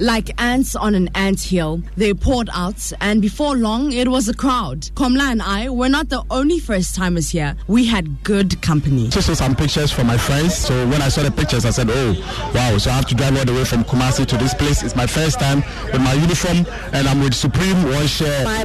[0.00, 4.34] Like ants on an ant hill, they poured out, and before long, it was a
[4.34, 4.82] crowd.
[4.94, 7.56] Komla and I were not the only first timers here.
[7.68, 9.08] We had good company.
[9.08, 10.54] Just saw some pictures from my friends.
[10.56, 12.76] So when I saw the pictures, I said, oh, wow.
[12.78, 14.82] So I have to drive all the way from Kumasi to this place.
[14.82, 15.62] It's my first time
[15.92, 18.44] with my uniform, and I'm with Supreme One Share.
[18.44, 18.64] My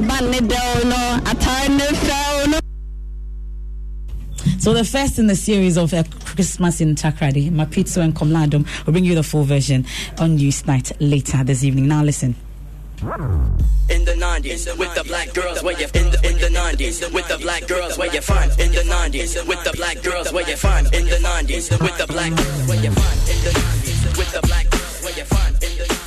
[4.58, 8.92] so the first in the series of uh, Christmas in Takoradi, Mapitso and Komladum, will
[8.92, 9.84] bring you the full version
[10.18, 11.88] on Newsnight later this evening.
[11.88, 12.34] Now listen.
[13.02, 17.26] In the 90s, with the black girls where you in the in the 90s, with
[17.28, 20.56] the black girls where you find in the 90s, with the black girls where you
[20.56, 24.32] find in the 90s, with the black girls where you find in the 90s, with
[24.32, 25.99] the black girls where you find in the 90s.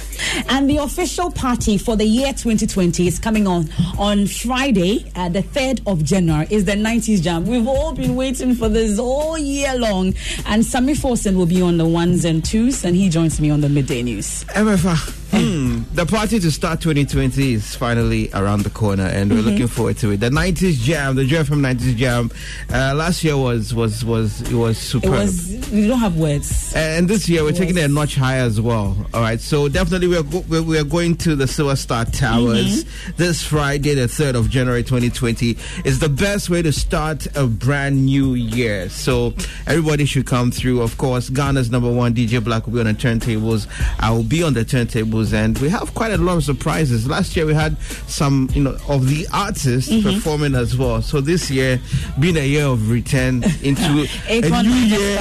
[0.49, 5.41] And the official party for the year 2020 is coming on on Friday, uh, the
[5.41, 7.45] 3rd of January, is the 90s Jam.
[7.45, 10.13] We've all been waiting for this all year long.
[10.45, 13.61] And Sammy Forson will be on the ones and twos, and he joins me on
[13.61, 14.43] the midday news.
[14.49, 15.22] Emefa.
[15.33, 15.81] Hmm.
[15.95, 19.49] The party to start 2020 is finally around the corner, and we're mm-hmm.
[19.49, 20.17] looking forward to it.
[20.17, 22.29] The 90s Jam, the Joy FM 90s Jam,
[22.71, 25.13] uh, last year was was was it was superb.
[25.13, 25.69] It was.
[25.71, 26.73] We don't have words.
[26.75, 27.83] And this year we're it taking was.
[27.83, 28.95] it a notch higher as well.
[29.11, 33.11] All right, so definitely we're go- we're going to the Silver Star Towers mm-hmm.
[33.17, 35.57] this Friday, the 3rd of January 2020.
[35.83, 38.87] It's the best way to start a brand new year.
[38.89, 39.33] So
[39.65, 40.81] everybody should come through.
[40.81, 43.67] Of course, Ghana's number one DJ Black will be on the turntables.
[43.99, 47.07] I will be on the turntables and we have quite a lot of surprises.
[47.07, 50.09] Last year we had some, you know, of the artists mm-hmm.
[50.15, 51.01] performing as well.
[51.01, 51.79] So this year,
[52.19, 55.19] being a year of return into a new year,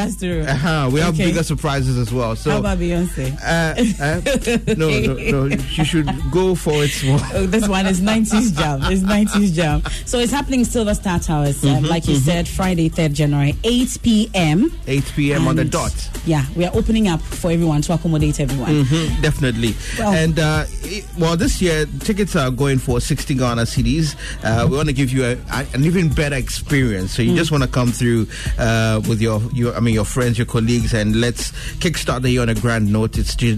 [0.49, 1.27] uh-huh, we have okay.
[1.27, 2.35] bigger surprises as well.
[2.35, 3.33] So how about Beyonce?
[3.43, 5.57] Uh, uh, no, no, no.
[5.59, 7.19] She should go for it more.
[7.35, 8.81] Oh, this one is 90s jam.
[8.93, 9.83] It's 90s jam.
[10.05, 12.25] So it's happening Silver Star Towers, um, mm-hmm, like you mm-hmm.
[12.25, 14.73] said, Friday, 3rd January, 8 p.m.
[14.87, 15.49] 8 p.m.
[15.49, 15.93] on the dot.
[16.27, 18.85] Yeah, we are opening up for everyone to accommodate everyone.
[18.85, 19.75] Mm-hmm, definitely.
[20.01, 24.17] And uh, it, well, this year tickets are going for 60 Ghana cedis.
[24.43, 25.37] Uh, we want to give you a,
[25.75, 27.15] an even better experience.
[27.15, 27.37] So you mm.
[27.37, 28.27] just want to come through
[28.59, 32.43] uh, with your, your, I mean, your friends, your colleagues, and let's kickstart the year
[32.43, 33.19] on a grand note.
[33.19, 33.57] It's Joy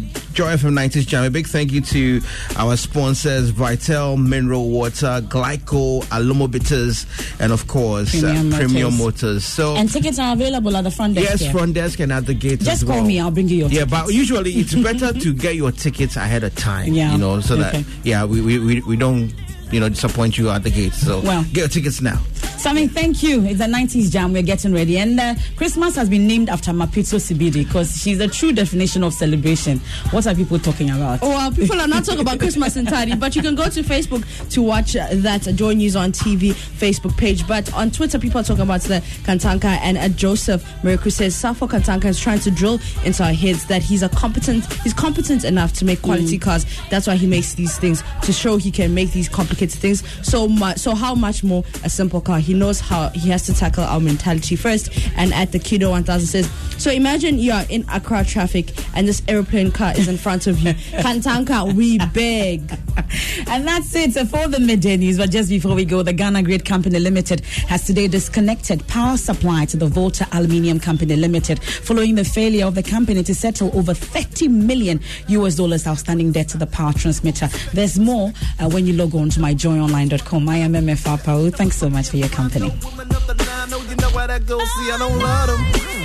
[0.56, 1.25] FM 90s Jam.
[1.25, 2.20] A big thank you to
[2.56, 7.06] our sponsors, Vitel, Mineral Water, Glyco, Alomo Bitters,
[7.41, 8.59] and of course, uh, Premium, Motors.
[8.59, 9.44] Premium Motors.
[9.44, 11.30] So and tickets are available at the front desk.
[11.30, 11.53] Yes, here.
[11.53, 12.60] front desk and at the gate.
[12.60, 13.20] Just call me.
[13.20, 13.69] I'll bring you your.
[13.69, 13.91] Yeah, tickets.
[13.91, 16.92] but usually it's better to get your tickets ahead of time.
[16.92, 17.12] Yeah.
[17.12, 17.82] You know, so okay.
[17.82, 19.32] that yeah, we, we, we we don't
[19.74, 20.92] you know, disappoint you at the gate.
[20.92, 22.20] So well, get your tickets now.
[22.64, 23.44] Sammy, thank you.
[23.44, 24.32] It's a 90s jam.
[24.32, 24.97] We're getting ready.
[24.97, 29.12] And uh, Christmas has been named after Mapitso Sibidi because she's a true definition of
[29.12, 29.80] celebration.
[30.12, 31.19] What are people talking about?
[31.20, 34.24] Oh, well, people are not talking about Christmas entirely, but you can go to Facebook
[34.48, 37.47] to watch uh, that Joy News on TV Facebook page.
[37.47, 41.69] But on Twitter, people are talking about the Kantanka and uh, Joseph Miracle says Safo
[41.69, 45.74] Kantanka is trying to drill into our heads that he's a competent, he's competent enough
[45.74, 46.41] to make quality mm.
[46.41, 46.64] cars.
[46.88, 50.48] That's why he makes these things to show he can make these complicated things so
[50.48, 50.78] much.
[50.78, 52.38] So how much more a simple car?
[52.38, 54.91] He knows how he has to tackle our mentality first.
[55.16, 59.22] And at the Kido 1000 says, so imagine you are in Accra traffic and this
[59.28, 60.75] airplane car is in front of you.
[61.03, 62.60] Kantanka, we beg.
[63.48, 65.19] and that's it for the midday news.
[65.19, 69.65] But just before we go, the Ghana Grid Company Limited has today disconnected power supply
[69.66, 73.94] to the Volta Aluminium Company Limited following the failure of the company to settle over
[73.94, 77.48] 30 million US dollars outstanding debt to the power transmitter.
[77.72, 80.48] There's more uh, when you log on to myjoyonline.com.
[80.48, 81.54] I am Emefa Apawu.
[81.54, 82.72] Thanks so much for your company company.
[82.84, 84.62] Woman of the nine, oh, you know how that goes.
[84.77, 86.03] See, I don't love them.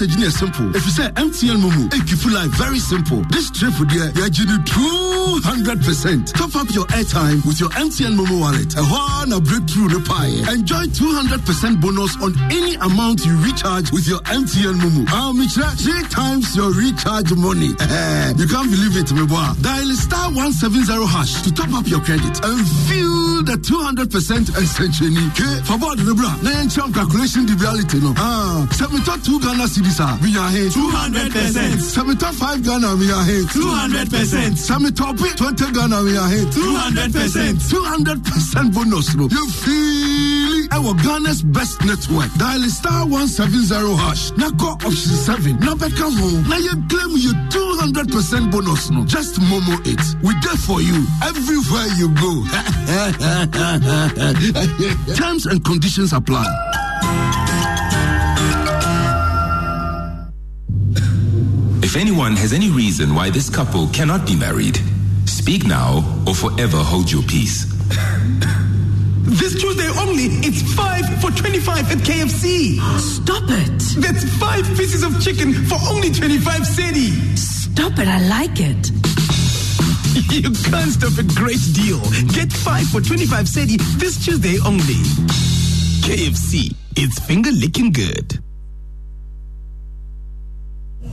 [0.00, 0.74] Simple.
[0.74, 3.20] If you say mtn momo ekifu life very simple.
[3.28, 6.32] This trip there yɛgye ne 200 percent.
[6.32, 8.72] Top up your airtime with your mtn momo wallet.
[8.78, 14.08] A na breakthrough ne paeɛ enjoy 200 percent bonus on any amount you recharge with
[14.08, 15.04] your mtn momo.
[15.10, 17.76] Ah mekyerɛ three times your recharge money.
[18.40, 19.52] You can't believe it me boy.
[19.60, 25.28] Dial star 170 hash to top up your credit and feel the 200 percent essentially
[25.36, 28.14] ke for board ne bra na yɛnkyerɛ calculation the reality no.
[28.16, 29.40] Ah sɛ metɔ 2
[29.90, 31.80] ghana cedis a menya he 200 percent.
[31.80, 34.56] Sɛ metɔ 5 ghana menya he 200 percent.
[34.56, 37.60] Sɛ metɔpe 20 ghana menya he 200 percent.
[37.68, 42.32] 200 percent bonus no you feel ɛwɔ ghana's best network.
[42.38, 44.32] Dial star 170 hash.
[44.36, 46.10] Na kɔ option 7 na bɛka
[46.48, 49.04] Now you claim you 200 percent bonus no.
[49.04, 50.00] Just momo it.
[50.22, 51.06] We there for you.
[51.22, 52.44] Everywhere you go.
[55.14, 56.46] Terms and conditions apply
[61.82, 64.78] If anyone has any reason why this couple cannot be married,
[65.26, 67.66] speak now or forever hold your peace.
[69.22, 72.80] This Tuesday only, it's 5 for 25 at KFC.
[72.98, 73.78] Stop it.
[74.02, 77.38] That's 5 pieces of chicken for only 25 cedi.
[77.38, 78.08] Stop it.
[78.08, 78.90] I like it.
[80.34, 82.00] You can't stop a great deal.
[82.34, 84.98] Get 5 for 25 cedi this Tuesday only.
[86.02, 88.40] KFC, it's finger licking good.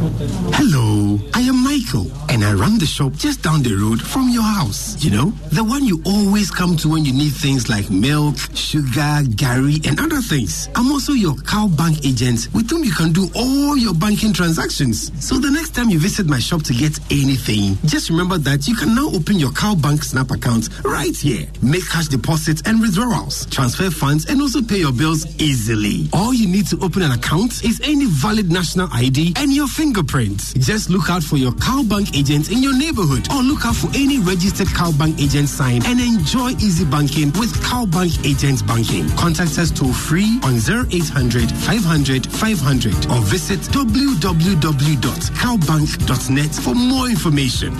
[0.00, 4.42] Hello, I am Michael, and I run the shop just down the road from your
[4.42, 4.96] house.
[5.04, 9.20] You know, the one you always come to when you need things like milk, sugar,
[9.36, 10.70] gari, and other things.
[10.74, 15.12] I'm also your CalBank agent with whom you can do all your banking transactions.
[15.22, 18.76] So the next time you visit my shop to get anything, just remember that you
[18.76, 21.46] can now open your CalBank snap account right here.
[21.60, 26.08] Make cash deposits and withdrawals, transfer funds, and also pay your bills easily.
[26.14, 30.54] All you need to open an account is any valid national ID and your fingerprints.
[30.54, 34.20] Just look out for your CalBank agent in your neighborhood or look out for any
[34.20, 39.08] registered CalBank agent sign and enjoy easy banking with CalBank Agent Banking.
[39.16, 47.74] Contact us toll free on 0800 500 500 or visit www.calbank.net for more information.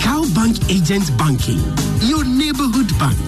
[0.00, 1.60] CalBank Agent Banking,
[2.08, 3.18] your neighborhood bank.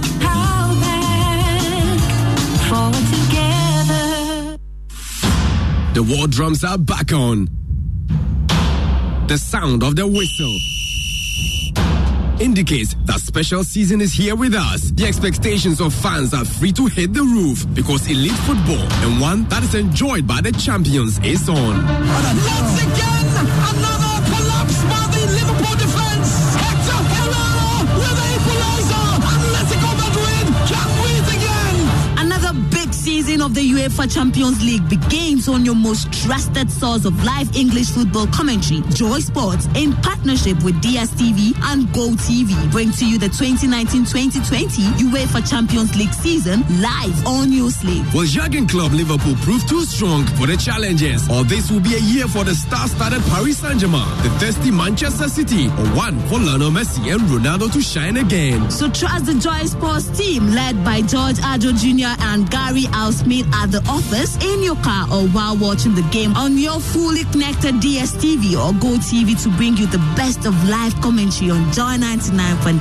[2.65, 4.57] Forward together.
[5.93, 7.51] The war drums are back on.
[9.29, 10.57] The sound of the whistle
[12.41, 14.93] indicates that special season is here with us.
[14.93, 19.45] The expectations of fans are free to hit the roof because elite football and one
[19.49, 21.57] that is enjoyed by the champions is on.
[21.57, 24.26] Once again, another
[33.87, 39.21] UEFA Champions League begins on your most trusted source of live English football commentary, Joy
[39.21, 45.95] Sports, in partnership with DSTV and Go TV, Bring to you the 2019-2020 UEFA Champions
[45.97, 48.03] League season live on your slate.
[48.13, 51.29] Will Jurgen Klopp Liverpool prove too strong for the challenges?
[51.31, 55.69] Or this will be a year for the star-studded Paris Saint-Germain, the thirsty Manchester City,
[55.69, 58.69] or one for Lionel Messi and Ronaldo to shine again?
[58.69, 62.21] So trust the Joy Sports team led by George Addo Jr.
[62.25, 66.35] and Gary Al Smith at the office, in your car, or while watching the game
[66.37, 71.51] on your fully connected DSTV or GoTV to bring you the best of live commentary
[71.51, 72.81] on Joy 99.7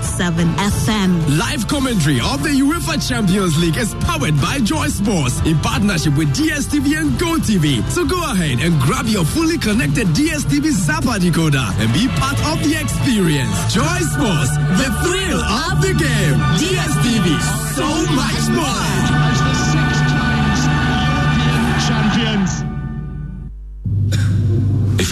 [0.56, 1.40] FM.
[1.40, 6.36] Live commentary of the UEFA Champions League is powered by Joy Sports in partnership with
[6.36, 7.84] DSTV and GoTV.
[7.90, 12.64] So go ahead and grab your fully connected DSTV Zapper decoder and be part of
[12.64, 13.56] the experience.
[13.74, 16.38] Joy Sports, the thrill of the game.
[16.60, 17.28] DSTV,
[17.76, 19.35] so much more.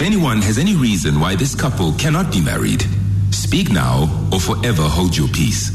[0.04, 2.84] Anyone has any reason why this couple cannot be married,
[3.30, 5.70] speak now or forever hold your peace.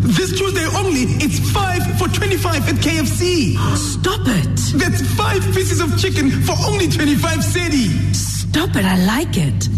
[0.00, 3.56] This Tuesday only, it's 5 for 25 at KFC.
[3.76, 4.56] Stop it.
[4.78, 8.14] That's 5 pieces of chicken for only 25 cedi.
[8.14, 8.84] Stop it.
[8.84, 9.68] I like it.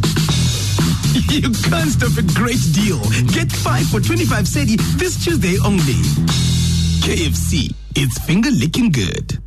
[1.29, 2.99] You can't stop a great deal.
[3.33, 5.99] Get 5 for 25 cedi this Tuesday only.
[7.05, 9.39] KFC, it's finger licking good.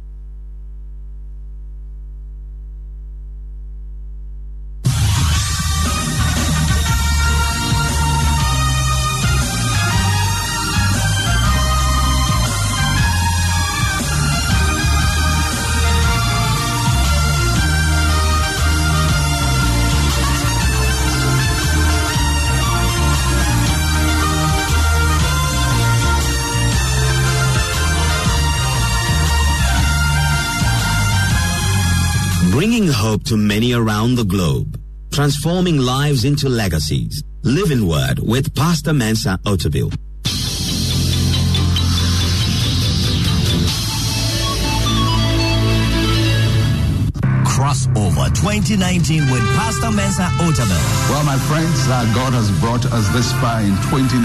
[33.11, 34.80] Hope to many around the globe.
[35.11, 37.21] Transforming lives into legacies.
[37.44, 39.91] Living Word with Pastor Mensa Otabil.
[47.44, 50.80] Crossover 2019 with Pastor Mensa Otabil.
[51.09, 54.23] Well, my friends, uh, God has brought us this far in 2019,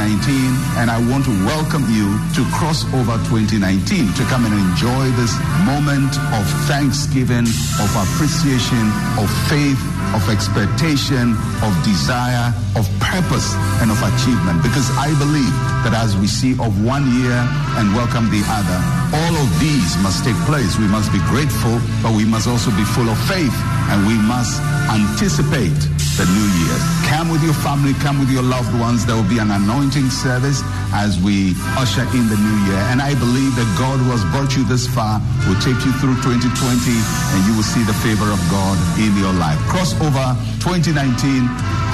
[0.79, 5.35] and I want to welcome you to Crossover 2019 to come and enjoy this
[5.67, 7.47] moment of thanksgiving,
[7.83, 8.85] of appreciation,
[9.19, 9.81] of faith,
[10.15, 11.35] of expectation,
[11.67, 14.63] of desire, of purpose, and of achievement.
[14.63, 17.37] Because I believe that as we see of one year
[17.81, 18.79] and welcome the other,
[19.19, 20.79] all of these must take place.
[20.79, 23.55] We must be grateful, but we must also be full of faith,
[23.91, 25.79] and we must anticipate
[26.17, 26.77] the new year.
[27.13, 29.05] Come with your family, come with your loved ones.
[29.05, 30.65] There will be an anointing service
[30.97, 32.81] as we usher in the new year.
[32.89, 36.17] And I believe that God who has brought you this far will take you through
[36.25, 39.61] 2020 and you will see the favor of God in your life.
[39.69, 41.45] Crossover 2019.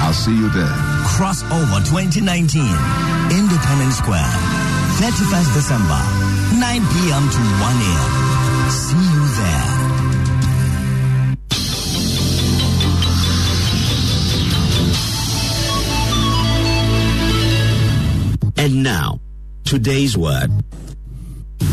[0.03, 0.71] I'll see you there.
[1.15, 2.63] Crossover 2019,
[3.31, 4.31] Independence Square,
[4.99, 6.01] 31st December,
[6.59, 7.25] 9 p.m.
[7.31, 8.71] to 1 a.m.
[8.71, 9.12] See
[18.63, 19.19] And now,
[19.65, 20.47] today's word.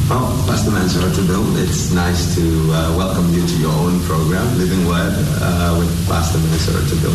[0.10, 4.88] Well, Pastor Mensa Otabil, it's nice to uh, welcome you to your own program, Living
[4.88, 7.14] Word, uh, with Pastor Mensa Otabil,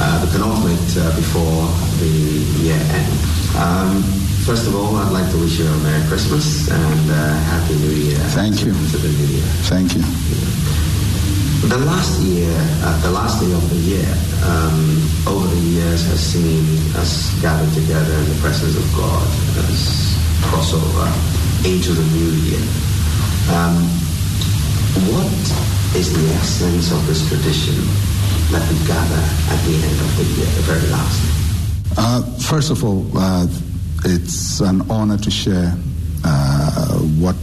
[0.00, 1.68] uh, the penultimate uh, before
[2.00, 3.12] the year end.
[3.60, 4.02] Um,
[4.48, 7.92] first of all, I'd like to wish you a Merry Christmas and uh, Happy New
[7.92, 8.16] Year.
[8.32, 8.72] Thank you.
[8.72, 9.44] To the new year.
[9.68, 10.99] Thank you.
[11.60, 12.50] The last year,
[12.82, 14.08] uh, the last day of the year,
[14.48, 14.96] um,
[15.28, 16.64] over the years has seen
[16.96, 19.22] us gathered together in the presence of God
[19.68, 20.16] as
[20.48, 21.06] crossover
[21.68, 22.64] into the new year.
[23.52, 23.76] Um,
[25.12, 25.28] what
[26.00, 27.76] is the essence of this tradition
[28.56, 31.20] that we gather at the end of the year, the very last?
[31.98, 33.46] Uh, first of all, uh,
[34.06, 35.76] it's an honor to share
[36.24, 37.36] uh, what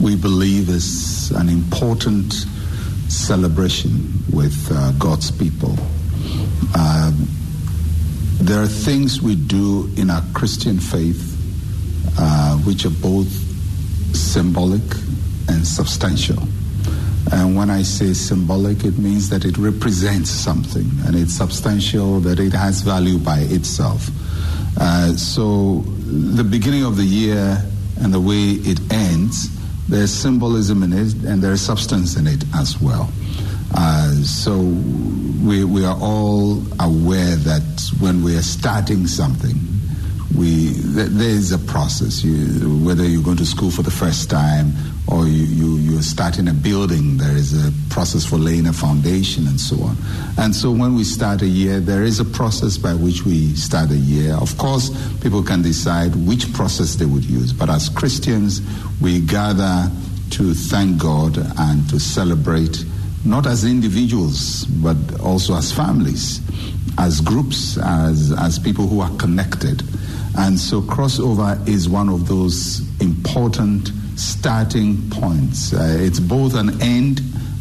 [0.00, 2.46] we believe is an important
[3.10, 5.74] celebration with uh, God's people.
[6.78, 7.26] Um,
[8.40, 11.36] there are things we do in our Christian faith
[12.18, 13.28] uh, which are both
[14.14, 14.82] symbolic
[15.48, 16.42] and substantial.
[17.32, 22.40] And when I say symbolic, it means that it represents something, and it's substantial, that
[22.40, 24.08] it has value by itself.
[24.78, 27.62] Uh, so, the beginning of the year
[28.00, 29.48] and the way it ends,
[29.90, 33.10] there's symbolism in it, and there's substance in it as well.
[33.74, 34.58] Uh, so,
[35.44, 39.56] we, we are all aware that when we are starting something,
[40.36, 42.22] we th- there is a process.
[42.22, 44.72] You, whether you're going to school for the first time
[45.10, 49.46] or you, you you're starting a building, there is a process for laying a foundation
[49.46, 49.96] and so on.
[50.38, 53.90] And so when we start a year, there is a process by which we start
[53.90, 54.34] a year.
[54.34, 54.90] Of course,
[55.20, 58.62] people can decide which process they would use, but as Christians,
[59.00, 59.90] we gather
[60.30, 62.84] to thank God and to celebrate
[63.24, 66.40] not as individuals, but also as families,
[66.98, 69.82] as groups, as, as people who are connected.
[70.38, 73.90] And so crossover is one of those important
[74.20, 75.72] starting points.
[75.72, 77.20] Uh, it's both an end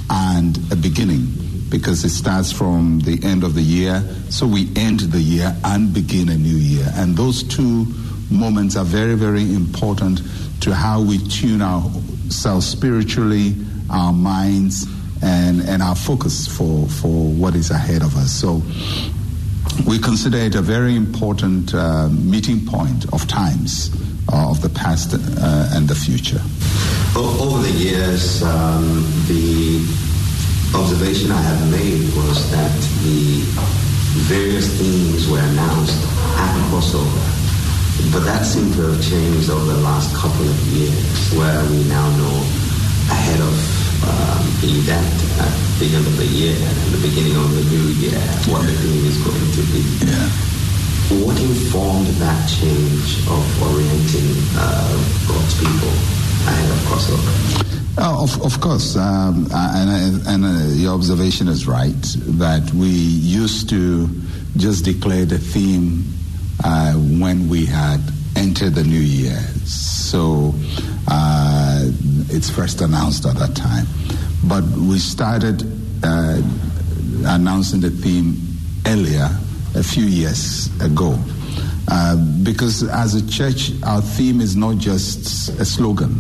[0.10, 1.28] and a beginning
[1.70, 4.02] because it starts from the end of the year.
[4.30, 6.88] So we end the year and begin a new year.
[6.96, 7.86] And those two
[8.30, 10.22] moments are very, very important
[10.62, 13.56] to how we tune ourselves spiritually,
[13.90, 14.86] our minds,
[15.22, 18.32] and, and our focus for, for what is ahead of us.
[18.32, 18.62] So
[19.88, 23.90] we consider it a very important uh, meeting point of times
[24.32, 26.42] of the past uh, and the future.
[27.16, 29.82] Over the years, um, the
[30.76, 33.42] observation I have made was that the
[34.30, 36.00] various themes were announced
[36.38, 37.26] at the crossover.
[38.12, 42.10] But that seemed to have changed over the last couple of years, where we now
[42.18, 42.36] know
[43.12, 43.56] ahead of
[44.06, 47.86] um, the event at the end of the year and the beginning of the new
[48.00, 50.49] year what the theme is going to be.
[51.10, 54.94] What informed that change of orienting uh,
[55.28, 55.90] God's people
[56.46, 57.96] ahead of crossover?
[57.98, 62.00] Oh, of, of course, um, and, and uh, your observation is right
[62.38, 64.08] that we used to
[64.56, 66.04] just declare the theme
[66.64, 68.02] uh, when we had
[68.36, 69.40] entered the new year.
[69.66, 70.54] So
[71.08, 71.86] uh,
[72.30, 73.88] it's first announced at that time.
[74.44, 75.64] But we started
[76.04, 76.40] uh,
[77.26, 78.49] announcing the theme
[79.90, 81.18] few years ago.
[81.92, 86.14] Uh, because as a church, our theme is not just a slogan,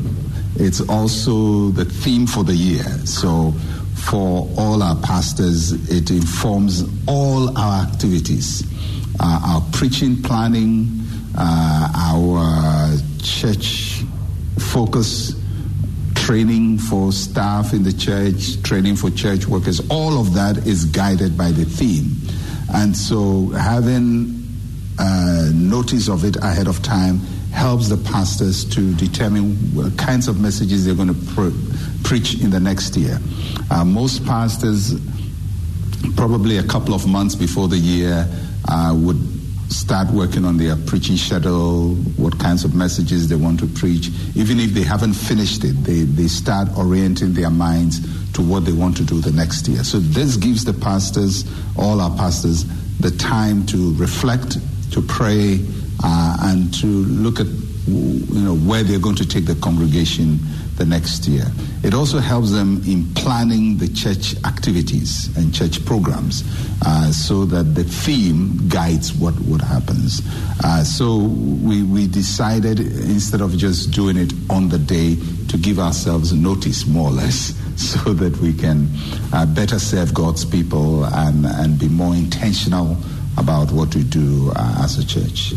[0.55, 2.83] it's also the theme for the year.
[3.05, 3.51] So
[3.95, 8.63] for all our pastors, it informs all our activities,
[9.19, 10.89] uh, our preaching planning,
[11.37, 14.01] uh, our church
[14.57, 15.35] focus,
[16.15, 21.37] training for staff in the church, training for church workers, all of that is guided
[21.37, 22.15] by the theme.
[22.73, 24.47] And so having
[24.99, 27.19] uh, notice of it ahead of time
[27.51, 31.53] helps the pastors to determine what kinds of messages they're going to pre-
[32.03, 33.19] preach in the next year.
[33.71, 34.93] Uh, most pastors,
[36.15, 38.27] probably a couple of months before the year,
[38.67, 39.38] uh, would
[39.69, 44.09] start working on their preaching schedule, what kinds of messages they want to preach.
[44.35, 47.99] Even if they haven't finished it, they, they start orienting their minds
[48.33, 49.83] to what they want to do the next year.
[49.83, 51.45] So this gives the pastors,
[51.77, 52.65] all our pastors,
[52.99, 54.57] the time to reflect,
[54.91, 55.59] to pray,
[56.03, 57.47] uh, and to look at
[57.87, 60.39] you know where they're going to take the congregation
[60.79, 61.45] the next year.
[61.83, 66.43] It also helps them in planning the church activities and church programs
[66.85, 70.21] uh, so that the theme guides what, what happens.
[70.63, 75.17] Uh, so we, we decided instead of just doing it on the day
[75.49, 78.87] to give ourselves notice more or less so that we can
[79.33, 82.97] uh, better serve God's people and, and be more intentional
[83.37, 85.53] about what we do uh, as a church.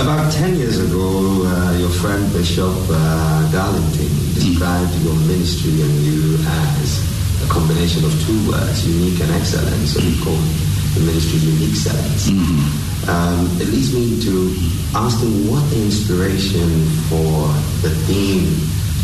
[0.00, 6.36] About 10 years ago, uh, your friend Bishop uh, Darlington described your ministry and you
[6.40, 9.76] as a combination of two words, unique and excellent.
[9.86, 10.40] So we call
[10.96, 12.28] the ministry Unique Excellence.
[13.08, 14.56] Um, it leads me to
[14.96, 17.52] asking what the inspiration for
[17.84, 18.48] the theme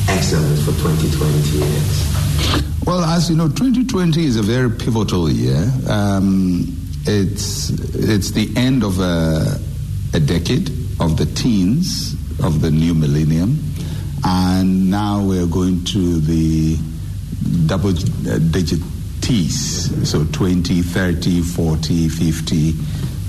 [0.08, 2.86] excellence for 2020 is.
[2.86, 5.70] Well, as you know, 2020 is a very pivotal year.
[5.88, 6.74] Um,
[7.04, 9.60] it's it's the end of a,
[10.14, 13.58] a decade of the teens of the new millennium,
[14.24, 16.76] and now we're going to the
[17.66, 18.80] double uh, digit
[19.20, 20.08] T's.
[20.08, 22.72] So 20, 30, 40, 50,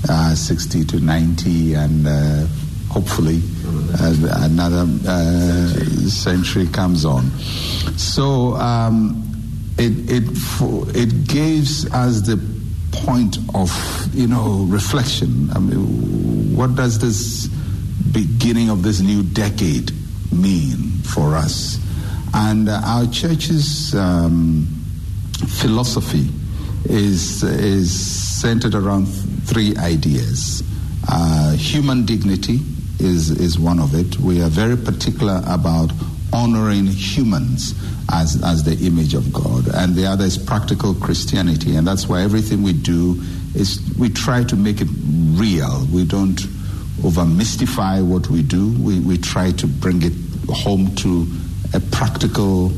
[0.10, 2.46] uh, 60 to 90, and uh,
[2.90, 3.42] hopefully
[4.00, 4.86] uh, another
[6.10, 7.30] century comes on.
[7.98, 9.24] So um,
[9.78, 10.24] it, it,
[10.96, 12.38] it gives us the
[12.92, 13.72] point of,
[14.14, 15.50] you know, reflection.
[15.52, 17.50] I mean, what does this
[18.12, 19.92] beginning of this new decade
[20.32, 21.80] mean for us?
[22.34, 24.68] And uh, our church's um,
[25.60, 26.30] philosophy
[26.86, 27.92] is, is
[28.40, 30.64] centered around three ideas.
[31.10, 32.60] Uh, human dignity
[33.00, 34.20] is, is one of it.
[34.20, 35.92] We are very particular about
[36.34, 37.74] honoring humans
[38.12, 39.68] as, as the image of God.
[39.74, 41.76] And the other is practical Christianity.
[41.76, 43.22] And that's why everything we do
[43.56, 44.88] is we try to make it
[45.40, 45.86] real.
[45.92, 46.40] We don't
[47.04, 48.72] over mystify what we do.
[48.82, 50.14] We, we try to bring it
[50.50, 51.28] home to
[51.74, 52.72] a practical,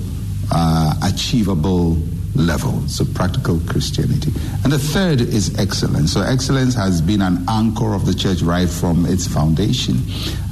[0.52, 1.98] uh, achievable
[2.36, 2.88] level.
[2.88, 4.32] So practical Christianity.
[4.64, 6.14] And the third is excellence.
[6.14, 9.98] So excellence has been an anchor of the church right from its foundation.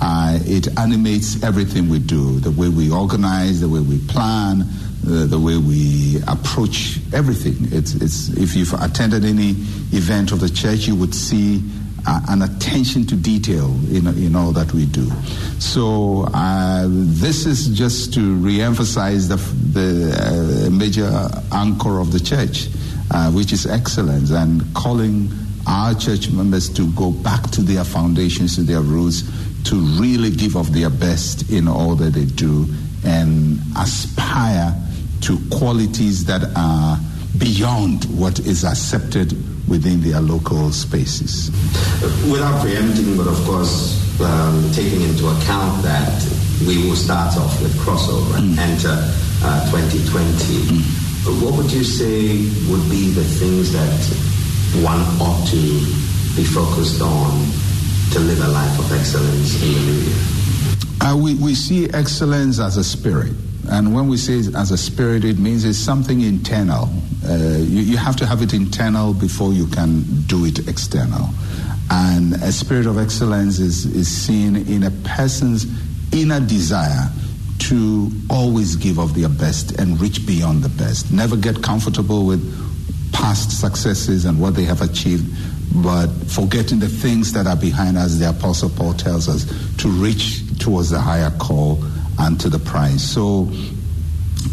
[0.02, 4.62] Uh, it animates everything we do, the way we organize, the way we plan,
[5.08, 7.56] uh, the way we approach everything.
[7.72, 9.52] It's, it's, if you've attended any
[9.92, 11.64] event of the church, you would see
[12.08, 15.12] uh, an attention to detail in, in all that we do.
[15.60, 21.12] So uh, this is just to re-emphasize the, the uh, major
[21.52, 22.70] anchor of the church,
[23.12, 25.30] uh, which is excellence, and calling
[25.68, 29.24] our church members to go back to their foundations, to their roots,
[29.66, 32.66] to really give of their best in all that they do,
[33.04, 34.74] and aspire
[35.20, 36.98] to qualities that are
[37.38, 39.34] beyond what is accepted
[39.68, 41.52] within their local spaces.
[42.32, 46.24] Without preempting, but of course, um, taking into account that
[46.66, 48.96] we will start off with crossover and enter
[49.44, 50.82] uh, 2020,
[51.44, 54.00] what would you say would be the things that
[54.84, 55.62] one ought to
[56.36, 57.32] be focused on
[58.12, 60.38] to live a life of excellence in the new year?
[61.02, 63.34] Uh, we, we see excellence as a spirit.
[63.70, 66.90] And when we say as a spirit, it means it's something internal.
[67.28, 71.30] Uh, you, you have to have it internal before you can do it external.
[71.90, 75.66] And a spirit of excellence is, is seen in a person's
[76.14, 77.10] inner desire
[77.60, 81.12] to always give of their best and reach beyond the best.
[81.12, 82.42] Never get comfortable with
[83.14, 85.26] past successes and what they have achieved,
[85.84, 89.46] but forgetting the things that are behind us, the Apostle Paul tells us,
[89.78, 91.84] to reach towards the higher call
[92.20, 93.04] and to the prize.
[93.04, 93.52] So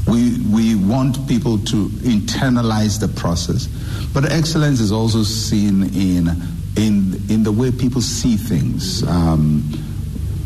[0.09, 3.67] we, we want people to internalize the process.
[4.13, 6.29] But excellence is also seen in,
[6.77, 9.03] in, in the way people see things.
[9.05, 9.65] Um,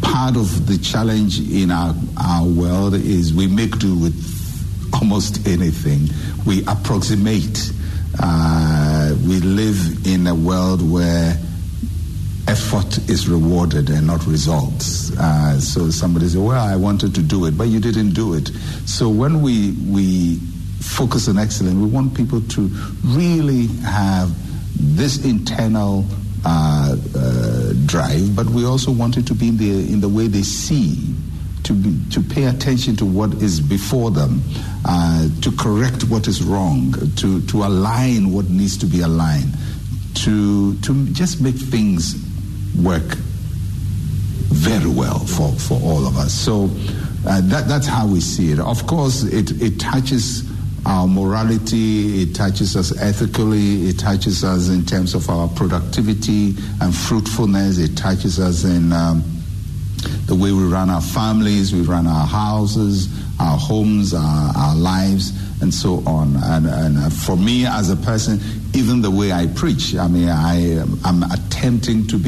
[0.03, 4.15] part of the challenge in our, our world is we make do with
[4.95, 6.09] almost anything.
[6.47, 7.73] We approximate.
[8.21, 11.37] Uh, we live in a world where
[12.49, 15.17] effort is rewarded and not results.
[15.19, 18.51] Uh, so somebody says, "Well, I wanted to do it, but you didn't do it."
[18.87, 20.37] So when we we
[20.81, 22.63] focus on excellence, we want people to
[23.05, 24.31] really have
[24.81, 26.07] this internal
[26.45, 30.27] uh, uh, drive, but we also want it to be in the in the way
[30.27, 31.15] they see.
[31.65, 34.41] To, be, to pay attention to what is before them,
[34.87, 39.53] uh, to correct what is wrong, to, to align what needs to be aligned,
[40.15, 42.15] to, to just make things
[42.83, 43.17] work
[44.51, 46.33] very well for, for all of us.
[46.33, 46.65] So
[47.27, 48.61] uh, that, that's how we see it.
[48.61, 50.49] Of course, it, it touches
[50.87, 56.95] our morality, it touches us ethically, it touches us in terms of our productivity and
[56.95, 59.23] fruitfulness, it touches us in um,
[60.27, 63.09] the way we run our families, we run our houses,
[63.41, 66.37] our homes, our, our lives, and so on.
[66.37, 68.41] And, and uh, for me as a person,
[68.75, 72.27] even the way I preach, I mean, I, I'm attempting to be